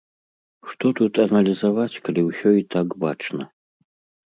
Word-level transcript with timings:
Што 0.69 0.91
тут 0.99 1.13
аналізаваць, 1.25 2.01
калі 2.09 2.21
ўсё 2.31 2.55
і 2.63 2.67
так 2.79 2.87
бачна. 3.07 3.43